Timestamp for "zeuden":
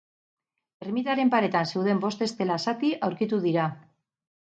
1.75-2.03